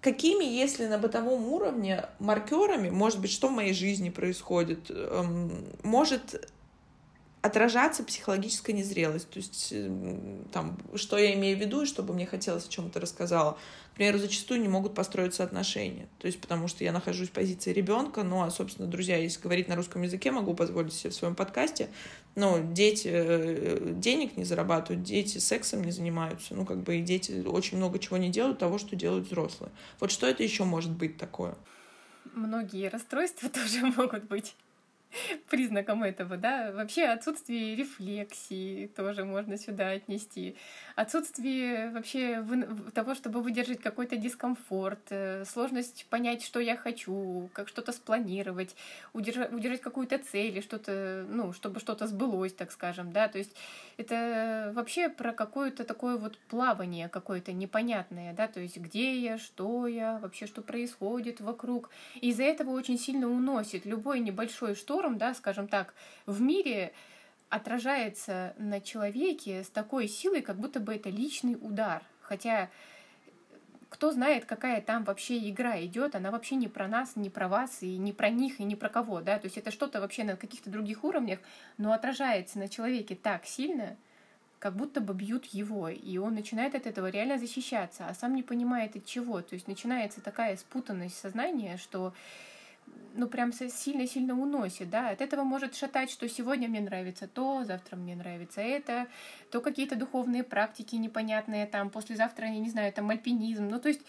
[0.00, 6.50] какими, если на бытовом уровне, маркерами, может быть, что в моей жизни происходит, эм, может
[7.44, 9.28] отражаться психологическая незрелость.
[9.28, 12.98] То есть, эм, там, что я имею в виду, и чтобы мне хотелось о чем-то
[13.00, 13.58] рассказала.
[13.92, 16.08] К примеру, зачастую не могут построиться отношения.
[16.20, 19.68] То есть, потому что я нахожусь в позиции ребенка, ну, а, собственно, друзья, если говорить
[19.68, 21.90] на русском языке, могу позволить себе в своем подкасте,
[22.34, 27.44] ну, дети э, денег не зарабатывают, дети сексом не занимаются, ну, как бы и дети
[27.46, 29.70] очень много чего не делают того, что делают взрослые.
[30.00, 31.54] Вот что это еще может быть такое?
[32.32, 34.54] Многие расстройства тоже могут быть.
[35.50, 36.72] признаком этого, да.
[36.72, 40.56] Вообще отсутствие рефлексии тоже можно сюда отнести.
[40.96, 42.44] Отсутствие вообще
[42.94, 48.74] того, чтобы выдержать какой-то дискомфорт, э, сложность понять, что я хочу, как что-то спланировать,
[49.12, 53.28] удержать, удержать какую-то цель, что-то, ну, чтобы что-то сбылось, так скажем, да.
[53.28, 53.54] То есть
[53.96, 59.86] это вообще про какое-то такое вот плавание какое-то непонятное, да, то есть где я, что
[59.86, 61.90] я, вообще что происходит вокруг.
[62.20, 64.74] И из-за этого очень сильно уносит любой небольшой
[65.04, 65.94] шторм, да, скажем так,
[66.26, 66.92] в мире
[67.50, 72.02] отражается на человеке с такой силой, как будто бы это личный удар.
[72.20, 72.70] Хотя
[73.90, 77.82] кто знает, какая там вообще игра идет, она вообще не про нас, не про вас,
[77.82, 80.36] и не про них, и не про кого, да, то есть это что-то вообще на
[80.36, 81.38] каких-то других уровнях,
[81.78, 83.96] но отражается на человеке так сильно,
[84.58, 88.42] как будто бы бьют его, и он начинает от этого реально защищаться, а сам не
[88.42, 92.14] понимает от чего, то есть начинается такая спутанность сознания, что
[93.14, 97.96] ну, прям сильно-сильно уносит, да, от этого может шатать, что сегодня мне нравится то, завтра
[97.96, 99.06] мне нравится это,
[99.50, 104.00] то какие-то духовные практики непонятные, там, послезавтра, я не знаю, там, альпинизм, ну, то есть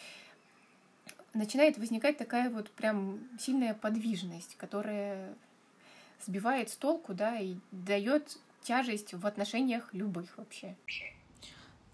[1.33, 5.33] начинает возникать такая вот прям сильная подвижность, которая
[6.25, 10.75] сбивает с толку, да, и дает тяжесть в отношениях любых вообще.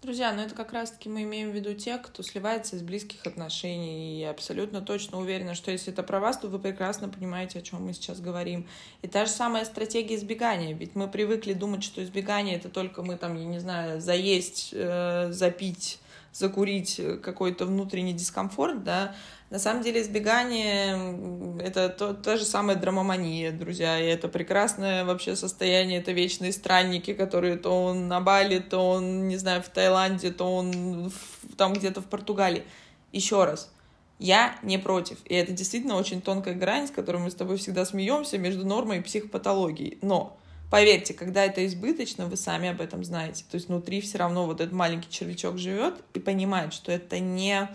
[0.02, 4.16] Друзья, ну это как раз-таки мы имеем в виду тех, кто сливается из близких отношений.
[4.16, 7.62] И я абсолютно точно уверена, что если это про вас, то вы прекрасно понимаете, о
[7.62, 8.66] чем мы сейчас говорим.
[9.02, 10.74] И та же самая стратегия избегания.
[10.74, 15.30] Ведь мы привыкли думать, что избегание это только мы там, я не знаю, заесть, э,
[15.30, 16.00] запить,
[16.32, 19.14] закурить какой-то внутренний дискомфорт, да,
[19.52, 25.36] на самом деле избегание— это то, та же самая драмомания, друзья, и это прекрасное вообще
[25.36, 30.30] состояние, это вечные странники, которые то он на Бали, то он, не знаю, в Таиланде,
[30.30, 32.64] то он в, там где-то в Португалии.
[33.12, 33.70] Еще раз,
[34.18, 35.18] я не против.
[35.26, 38.98] И это действительно очень тонкая грань, с которой мы с тобой всегда смеемся между нормой
[38.98, 39.98] и психопатологией.
[40.00, 40.38] Но
[40.72, 43.44] Поверьте, когда это избыточно, вы сами об этом знаете.
[43.50, 47.68] То есть внутри все равно вот этот маленький червячок живет и понимает, что это не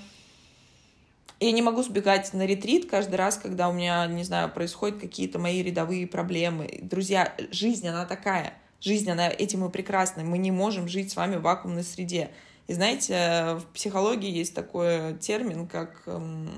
[1.40, 5.38] я не могу сбегать на ретрит каждый раз, когда у меня, не знаю, происходят какие-то
[5.38, 6.80] мои рядовые проблемы.
[6.82, 8.56] Друзья, жизнь, она такая.
[8.82, 10.24] Жизнь, она этим и прекрасна.
[10.24, 12.32] Мы не можем жить с вами в вакуумной среде.
[12.66, 16.50] И знаете, в психологии есть такой термин, как эм,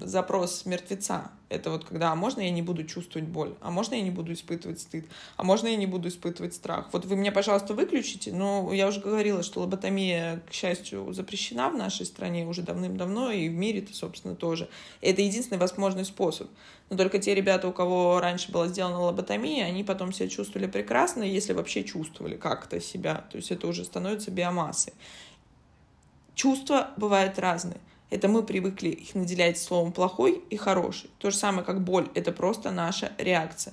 [0.00, 1.30] запрос мертвеца.
[1.52, 4.32] Это вот когда, а можно я не буду чувствовать боль, а можно я не буду
[4.32, 5.04] испытывать стыд,
[5.36, 6.88] а можно я не буду испытывать страх.
[6.92, 11.76] Вот вы меня, пожалуйста, выключите, но я уже говорила, что лоботомия, к счастью, запрещена в
[11.76, 14.70] нашей стране уже давным-давно, и в мире-то, собственно, тоже.
[15.02, 16.48] Это единственный возможный способ.
[16.88, 21.22] Но только те ребята, у кого раньше была сделана лоботомия, они потом себя чувствовали прекрасно,
[21.22, 23.26] если вообще чувствовали как-то себя.
[23.30, 24.94] То есть это уже становится биомассой.
[26.34, 27.80] Чувства бывают разные.
[28.12, 31.08] Это мы привыкли их наделять словом плохой и хороший.
[31.16, 32.10] То же самое, как боль.
[32.12, 33.72] Это просто наша реакция.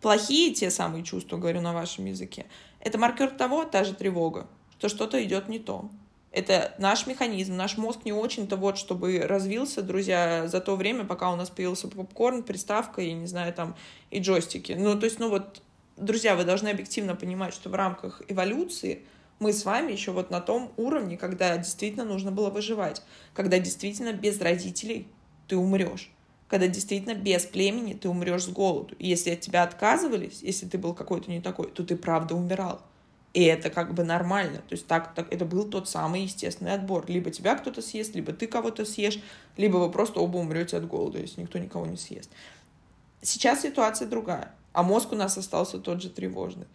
[0.00, 2.46] Плохие те самые чувства, говорю на вашем языке,
[2.78, 4.46] это маркер того, та же тревога,
[4.78, 5.90] что что-то идет не то.
[6.30, 11.32] Это наш механизм, наш мозг не очень-то вот, чтобы развился, друзья, за то время, пока
[11.32, 13.74] у нас появился попкорн, приставка, я не знаю, там,
[14.12, 14.76] и джойстики.
[14.78, 15.60] Ну, то есть, ну вот,
[15.96, 19.02] друзья, вы должны объективно понимать, что в рамках эволюции
[19.42, 23.02] мы с вами еще вот на том уровне, когда действительно нужно было выживать,
[23.34, 25.08] когда действительно без родителей
[25.48, 26.10] ты умрешь,
[26.48, 28.94] когда действительно без племени ты умрешь с голоду.
[28.98, 32.82] И если от тебя отказывались, если ты был какой-то не такой, то ты правда умирал.
[33.34, 34.58] И это как бы нормально.
[34.58, 37.04] То есть так, так это был тот самый естественный отбор.
[37.08, 39.18] Либо тебя кто-то съест, либо ты кого-то съешь,
[39.56, 42.30] либо вы просто оба умрете от голода, если никто никого не съест.
[43.22, 46.66] Сейчас ситуация другая, а мозг у нас остался тот же тревожный.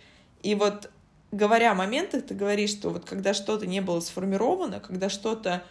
[0.41, 0.89] И вот
[1.31, 5.63] говоря о моментах, ты говоришь, что вот когда что-то не было сформировано, когда что-то,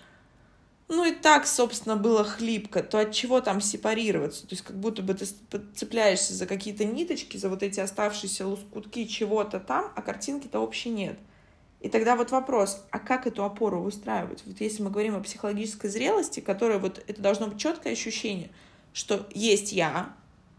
[0.89, 4.43] ну и так, собственно, было хлипко, то от чего там сепарироваться?
[4.43, 5.27] То есть как будто бы ты
[5.75, 11.19] цепляешься за какие-то ниточки, за вот эти оставшиеся лоскутки чего-то там, а картинки-то общей нет.
[11.81, 14.43] И тогда вот вопрос, а как эту опору выстраивать?
[14.47, 18.51] Вот если мы говорим о психологической зрелости, которая вот, это должно быть четкое ощущение,
[18.93, 20.15] что есть я,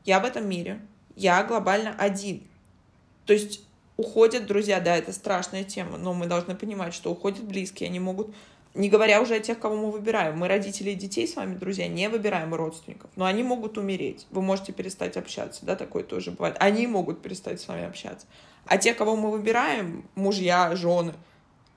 [0.06, 0.80] я в этом мире,
[1.16, 2.44] я глобально один.
[3.26, 3.67] То есть
[3.98, 8.34] уходят друзья, да, это страшная тема, но мы должны понимать, что уходят близкие, они могут,
[8.74, 10.38] не говоря уже о тех, кого мы выбираем.
[10.38, 14.28] Мы родители и детей с вами, друзья, не выбираем родственников, но они могут умереть.
[14.30, 16.56] Вы можете перестать общаться, да, такое тоже бывает.
[16.60, 18.28] Они могут перестать с вами общаться.
[18.66, 21.14] А те, кого мы выбираем, мужья, жены,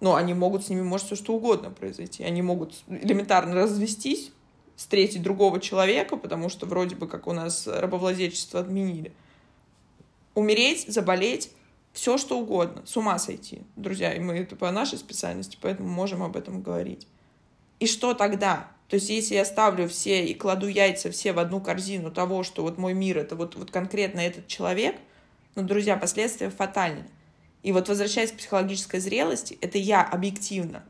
[0.01, 2.25] ну, они могут с ними, может, все что угодно произойти.
[2.25, 4.33] Они могут элементарно развестись,
[4.75, 9.13] встретить другого человека, потому что вроде бы как у нас рабовладельчество отменили.
[10.35, 11.51] Умереть, заболеть,
[11.93, 16.23] все что угодно, с ума сойти, друзья, и мы это по нашей специальности, поэтому можем
[16.23, 17.07] об этом говорить.
[17.81, 18.69] И что тогда?
[18.89, 22.63] То есть если я ставлю все и кладу яйца все в одну корзину того, что
[22.63, 24.97] вот мой мир это вот, вот конкретно этот человек,
[25.55, 27.05] ну, друзья, последствия фатальны.
[27.63, 30.85] И вот возвращаясь к психологической зрелости, это я объективно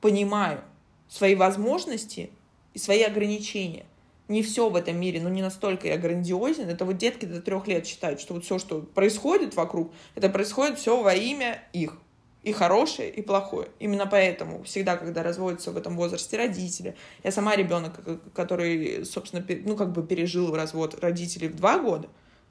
[0.00, 0.62] понимаю
[1.08, 2.30] свои возможности
[2.72, 3.86] и свои ограничения
[4.28, 6.68] не все в этом мире, ну не настолько я грандиозен.
[6.68, 10.78] Это вот детки до трех лет считают, что вот все, что происходит вокруг, это происходит
[10.78, 11.98] все во имя их.
[12.42, 13.68] И хорошее, и плохое.
[13.78, 17.98] Именно поэтому всегда, когда разводятся в этом возрасте родители, я сама ребенок,
[18.34, 22.08] который, собственно, ну как бы пережил развод родителей в два года,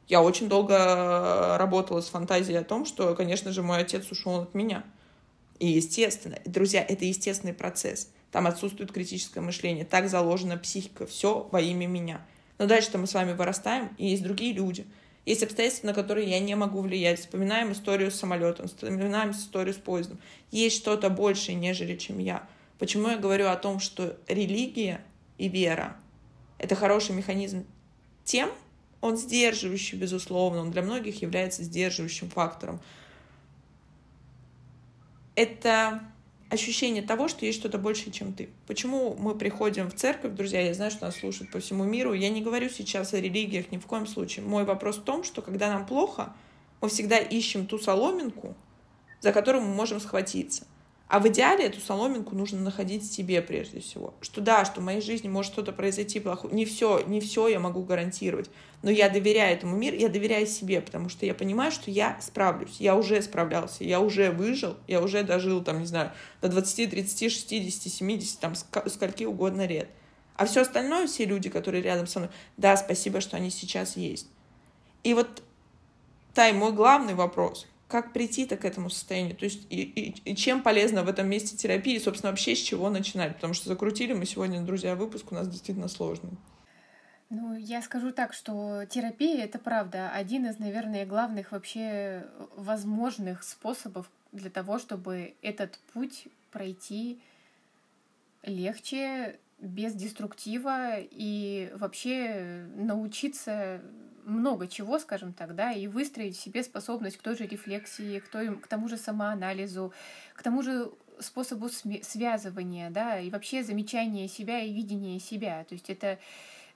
[0.08, 4.56] я очень долго работала с фантазией о том, что, конечно же, мой отец ушел от
[4.56, 4.84] меня.
[5.60, 11.62] И естественно, друзья, это естественный процесс там отсутствует критическое мышление, так заложена психика, все во
[11.62, 12.26] имя меня.
[12.58, 14.88] Но дальше-то мы с вами вырастаем, и есть другие люди.
[15.24, 17.20] Есть обстоятельства, на которые я не могу влиять.
[17.20, 20.20] Вспоминаем историю с самолетом, вспоминаем историю с поездом.
[20.50, 22.48] Есть что-то большее, нежели чем я.
[22.80, 25.02] Почему я говорю о том, что религия
[25.38, 25.96] и вера—
[26.58, 27.68] это хороший механизм
[28.24, 28.50] тем,
[29.00, 32.82] он сдерживающий, безусловно, он для многих является сдерживающим фактором.
[35.36, 36.02] Это
[36.54, 38.50] ощущение того, что есть что-то большее, чем ты.
[38.68, 42.30] Почему мы приходим в церковь, друзья, я знаю, что нас слушают по всему миру, я
[42.30, 44.46] не говорю сейчас о религиях ни в коем случае.
[44.46, 46.34] Мой вопрос в том, что когда нам плохо,
[46.82, 48.56] мы всегда ищем ту соломинку,
[49.20, 50.66] за которую мы можем схватиться.
[51.14, 54.16] А в идеале эту соломинку нужно находить себе прежде всего.
[54.20, 56.52] Что да, что в моей жизни может что-то произойти плохое.
[56.56, 58.50] Не все, не все я могу гарантировать.
[58.82, 62.78] Но я доверяю этому миру, я доверяю себе, потому что я понимаю, что я справлюсь.
[62.80, 67.32] Я уже справлялся, я уже выжил, я уже дожил, там, не знаю, до 20, 30,
[67.32, 69.90] 60, 70, там, скольки угодно лет.
[70.36, 74.30] А все остальное, все люди, которые рядом со мной, да, спасибо, что они сейчас есть.
[75.04, 75.44] И вот,
[76.34, 79.36] Тай, мой главный вопрос— как прийти-то к этому состоянию?
[79.36, 81.96] То есть и, и, и чем полезна в этом месте терапия?
[81.96, 83.36] И, собственно, вообще с чего начинать?
[83.36, 86.32] Потому что закрутили мы сегодня, друзья, выпуск у нас действительно сложный.
[87.30, 92.26] Ну, я скажу так, что терапия— это правда один из, наверное, главных вообще
[92.56, 97.20] возможных способов для того, чтобы этот путь пройти
[98.42, 103.82] легче, без деструктива и вообще научиться
[104.26, 108.28] много чего, скажем так, да, и выстроить в себе способность к той же рефлексии, к,
[108.28, 109.94] той, к тому же самоанализу,
[110.34, 115.64] к тому же способу связывания, да, и вообще замечания себя и видения себя.
[115.66, 116.20] То есть это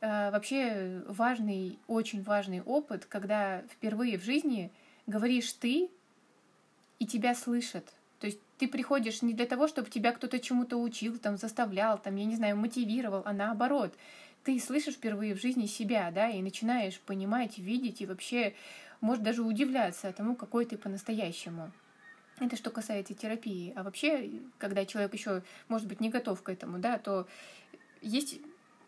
[0.02, 4.72] э, вообще важный, очень важный опыт, когда впервые в жизни
[5.08, 5.90] говоришь ты,
[7.00, 7.94] и тебя слышат.
[8.20, 12.16] То есть ты приходишь не для того, чтобы тебя кто-то чему-то учил, там, заставлял, там,
[12.16, 13.94] я не знаю, мотивировал, а наоборот—
[14.48, 18.56] ты слышишь впервые в жизни себя, да, и начинаешь понимать, видеть и вообще,
[19.02, 21.70] может, даже удивляться тому, какой ты по-настоящему.
[22.40, 23.74] Это что касается терапии.
[23.76, 27.28] А вообще, когда человек еще, может быть, не готов к этому, да, то
[28.02, 28.40] есть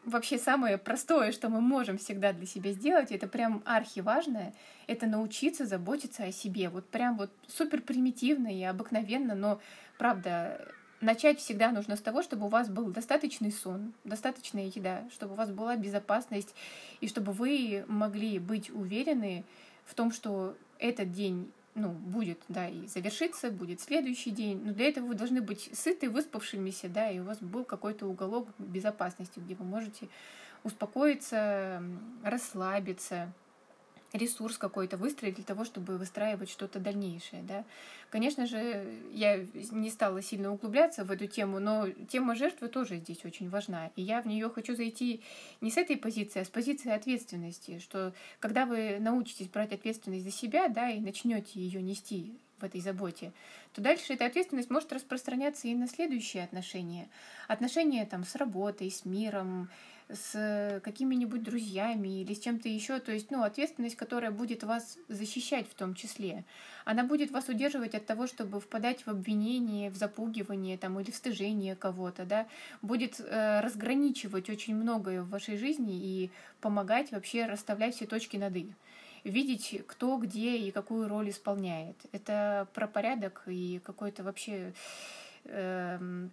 [0.05, 4.53] вообще самое простое, что мы можем всегда для себя сделать, это прям архиважное,
[4.87, 6.69] это научиться заботиться о себе.
[6.69, 9.59] Вот прям вот супер примитивно и обыкновенно, но
[9.97, 15.33] правда, начать всегда нужно с того, чтобы у вас был достаточный сон, достаточная еда, чтобы
[15.33, 16.53] у вас была безопасность,
[17.01, 19.43] и чтобы вы могли быть уверены
[19.85, 24.61] в том, что этот день ну, будет, да, и завершится, будет следующий день.
[24.63, 28.47] Но для этого вы должны быть сыты, выспавшимися, да, и у вас был какой-то уголок
[28.57, 30.07] безопасности, где вы можете
[30.63, 31.81] успокоиться,
[32.23, 33.31] расслабиться,
[34.13, 37.43] ресурс какой-то выстроить для того, чтобы выстраивать что-то дальнейшее.
[37.43, 37.63] Да?
[38.09, 43.23] Конечно же, я не стала сильно углубляться в эту тему, но тема жертвы тоже здесь
[43.23, 43.91] очень важна.
[43.95, 45.21] И я в нее хочу зайти
[45.61, 50.31] не с этой позиции, а с позиции ответственности, что когда вы научитесь брать ответственность за
[50.31, 53.31] себя, да, и начнете ее нести в этой заботе,
[53.73, 57.07] то дальше эта ответственность может распространяться и на следующие отношения.
[57.47, 59.69] Отношения там с работой, с миром,
[60.09, 62.99] с какими-нибудь друзьями или с чем-то еще.
[62.99, 66.45] То есть, ну, ответственность, которая будет вас защищать в том числе.
[66.85, 71.15] Она будет вас удерживать от того, чтобы впадать в обвинение, в запугивание там, или в
[71.15, 72.47] стыжение кого-то, да,
[72.81, 78.55] будет э, разграничивать очень многое в вашей жизни и помогать вообще расставлять все точки над
[78.55, 78.73] «и»
[79.23, 81.95] видеть, кто где и какую роль исполняет.
[82.11, 84.73] Это про порядок и какой-то вообще э,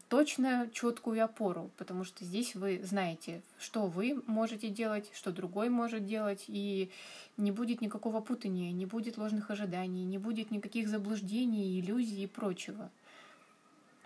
[0.09, 6.07] точно четкую опору, потому что здесь вы знаете, что вы можете делать, что другой может
[6.07, 6.91] делать, и
[7.37, 12.91] не будет никакого путания, не будет ложных ожиданий, не будет никаких заблуждений, иллюзий и прочего.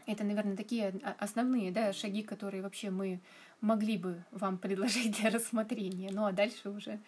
[0.07, 3.21] Это, наверное, такие основные да, шаги, которые вообще мы
[3.61, 6.11] могли бы вам предложить для рассмотрения.
[6.13, 6.99] Ну а дальше уже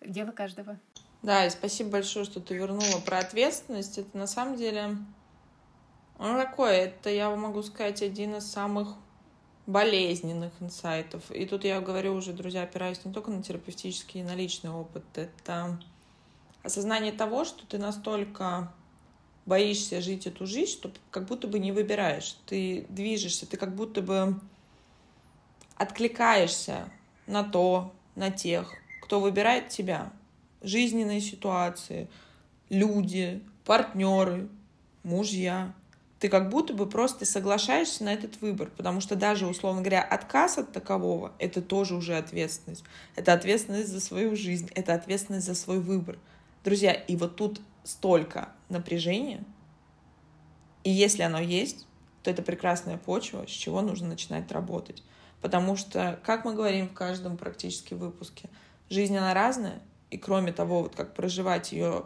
[0.00, 0.78] дело каждого.
[1.22, 3.98] Да, и спасибо большое, что ты вернула про ответственность.
[3.98, 4.96] Это на самом деле
[6.28, 8.94] ну, такое, это, я могу сказать, один из самых
[9.66, 11.30] болезненных инсайтов.
[11.30, 15.04] И тут я говорю уже, друзья, опираюсь не только на терапевтический и на личный опыт.
[15.14, 15.80] Это
[16.62, 18.72] осознание того, что ты настолько
[19.46, 22.36] боишься жить эту жизнь, что как будто бы не выбираешь.
[22.46, 24.38] Ты движешься, ты как будто бы
[25.76, 26.90] откликаешься
[27.26, 30.12] на то, на тех, кто выбирает тебя.
[30.62, 32.08] Жизненные ситуации,
[32.68, 34.48] люди, партнеры,
[35.02, 35.72] мужья,
[36.20, 40.58] ты как будто бы просто соглашаешься на этот выбор, потому что даже, условно говоря, отказ
[40.58, 42.84] от такового— это тоже уже ответственность.
[43.16, 46.18] Это ответственность за свою жизнь, это ответственность за свой выбор.
[46.62, 49.42] Друзья, и вот тут столько напряжения,
[50.84, 51.86] и если оно есть,
[52.22, 55.02] то это прекрасная почва, с чего нужно начинать работать.
[55.40, 58.50] Потому что, как мы говорим в каждом практически выпуске,
[58.90, 62.04] жизнь она разная, и кроме того, вот как проживать ее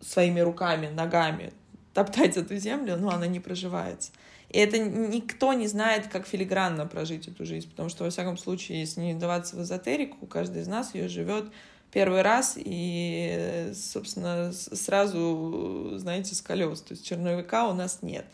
[0.00, 1.54] своими руками, ногами,
[1.96, 4.12] топтать эту землю, но она не проживается.
[4.50, 8.80] И это никто не знает, как филигранно прожить эту жизнь, потому что, во всяком случае,
[8.80, 11.50] если не даваться в эзотерику, каждый из нас ее живет
[11.90, 16.82] первый раз и, собственно, сразу, знаете, с колес.
[16.82, 18.26] То есть черновика у нас нет.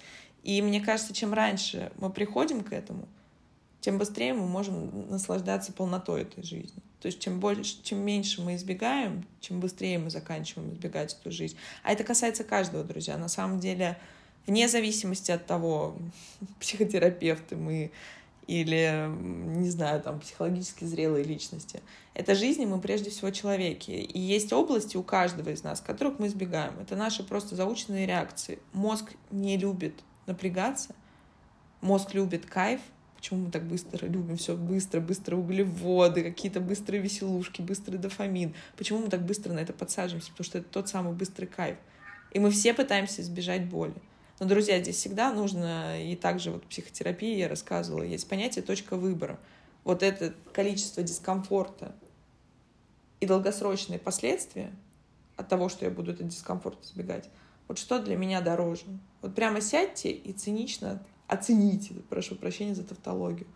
[0.42, 3.06] И мне кажется, чем раньше мы приходим к этому,
[3.82, 6.80] тем быстрее мы можем наслаждаться полнотой этой жизни.
[7.00, 11.56] То есть чем больше, чем меньше мы избегаем, чем быстрее мы заканчиваем избегать эту жизнь.
[11.82, 13.18] А это касается каждого, друзья.
[13.18, 13.98] На самом деле,
[14.46, 15.96] вне зависимости от того,
[16.60, 17.90] психотерапевты мы
[18.46, 21.80] или, не знаю, там, психологически зрелые личности.
[22.14, 23.90] Это жизнь, мы прежде всего человеки.
[23.90, 26.74] И есть области у каждого из нас, которых мы избегаем.
[26.80, 28.60] Это наши просто заученные реакции.
[28.72, 29.94] Мозг не любит
[30.26, 30.94] напрягаться,
[31.80, 32.80] мозг любит кайф,
[33.22, 38.52] Почему мы так быстро любим все быстро, быстро углеводы, какие-то быстрые веселушки, быстрый дофамин?
[38.76, 40.32] Почему мы так быстро на это подсаживаемся?
[40.32, 41.76] Потому что это тот самый быстрый кайф.
[42.32, 43.94] И мы все пытаемся избежать боли.
[44.40, 48.96] Но, друзья, здесь всегда нужно, и также вот в психотерапии я рассказывала, есть понятие точка
[48.96, 49.38] выбора.
[49.84, 51.94] Вот это количество дискомфорта
[53.20, 54.72] и долгосрочные последствия
[55.36, 57.28] от того, что я буду этот дискомфорт избегать,
[57.68, 58.86] вот что для меня дороже.
[59.20, 61.00] Вот прямо сядьте и цинично
[61.32, 63.46] оцените, прошу прощения за тавтологию.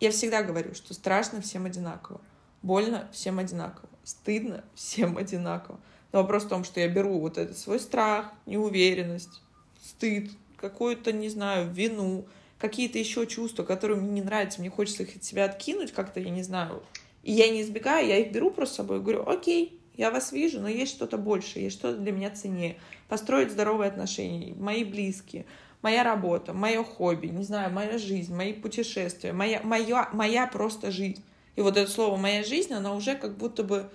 [0.00, 2.20] Я всегда говорю, что страшно всем одинаково,
[2.62, 5.78] больно всем одинаково, стыдно всем одинаково.
[6.12, 9.42] Но вопрос в том, что я беру вот этот свой страх, неуверенность,
[9.82, 12.26] стыд, какую-то, не знаю, вину,
[12.58, 16.30] какие-то еще чувства, которые мне не нравятся, мне хочется их от себя откинуть как-то, я
[16.30, 16.82] не знаю.
[17.22, 20.32] И я не избегаю, я их беру просто с собой и говорю, окей, я вас
[20.32, 22.78] вижу, но есть что-то большее, есть что-то для меня ценнее.
[23.08, 25.44] Построить здоровые отношения, мои близкие,
[25.82, 31.22] моя работа, мое хобби, не знаю, моя жизнь, мои путешествия, моя, моя, моя просто жизнь.
[31.56, 33.90] И вот это слово «моя жизнь», она уже как будто бы,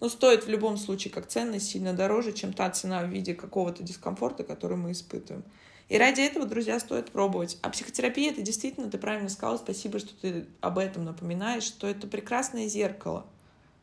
[0.00, 3.82] ну, стоит в любом случае как ценность сильно дороже, чем та цена в виде какого-то
[3.82, 5.42] дискомфорта, который мы испытываем.
[5.88, 7.58] И ради этого, друзья, стоит пробовать.
[7.62, 12.06] А психотерапия— это действительно, ты правильно сказала, спасибо, что ты об этом напоминаешь, что это
[12.06, 13.24] прекрасное зеркало—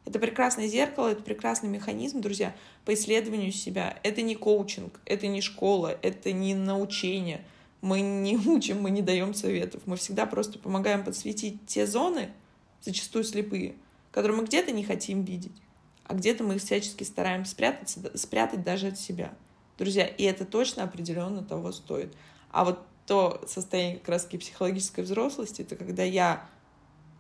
[0.06, 4.00] это прекрасное зеркало, это прекрасный механизм, друзья, по исследованию себя.
[4.04, 7.45] Это не коучинг, это не школа, это не научение.
[7.82, 9.84] Мы не учим, мы не даем советов.
[9.86, 12.30] Мы всегда просто помогаем подсветить те зоны,
[12.82, 13.76] зачастую слепые,
[14.12, 15.62] которые мы где-то не хотим видеть,
[16.06, 19.34] а где-то мы их всячески стараемся спрятаться, спрятать даже от себя.
[19.78, 22.14] Друзья, и это точно определенно того стоит.
[22.52, 26.47] А вот то состояние как раз психологической взрослости, это когда я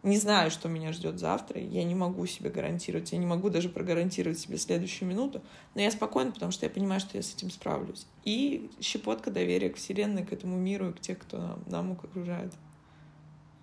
[0.01, 3.67] не знаю, что меня ждет завтра, я не могу себе гарантировать, я не могу даже
[3.67, 5.41] прогарантировать себе следующую минуту,
[5.75, 8.05] но я спокойна, потому что я понимаю, что я с этим справлюсь.
[8.23, 12.53] И щепотка доверия к Вселенной, к этому миру и к тех, кто нам, нам окружает.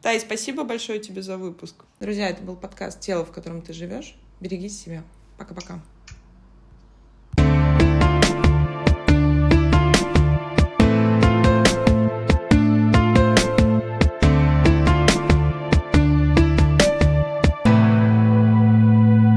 [0.03, 1.85] Тай, спасибо большое тебе за выпуск.
[2.01, 4.15] Друзья, это был подкаст «Тело, в котором ты живешь».
[4.41, 5.05] Берегите себя.
[5.39, 5.81] Пока-пока.